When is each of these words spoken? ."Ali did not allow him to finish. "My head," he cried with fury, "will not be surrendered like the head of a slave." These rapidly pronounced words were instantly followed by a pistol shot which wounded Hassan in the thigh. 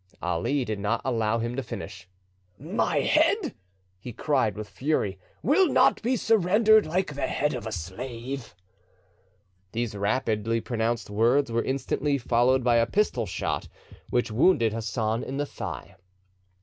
."Ali 0.23 0.65
did 0.65 0.79
not 0.79 0.99
allow 1.05 1.37
him 1.37 1.55
to 1.55 1.61
finish. 1.61 2.09
"My 2.57 3.01
head," 3.01 3.53
he 3.99 4.11
cried 4.11 4.55
with 4.55 4.67
fury, 4.67 5.19
"will 5.43 5.67
not 5.71 6.01
be 6.01 6.15
surrendered 6.15 6.87
like 6.87 7.13
the 7.13 7.27
head 7.27 7.53
of 7.53 7.67
a 7.67 7.71
slave." 7.71 8.55
These 9.73 9.93
rapidly 9.93 10.59
pronounced 10.59 11.11
words 11.11 11.51
were 11.51 11.61
instantly 11.63 12.17
followed 12.17 12.63
by 12.63 12.77
a 12.77 12.87
pistol 12.87 13.27
shot 13.27 13.67
which 14.09 14.31
wounded 14.31 14.73
Hassan 14.73 15.23
in 15.23 15.37
the 15.37 15.45
thigh. 15.45 15.95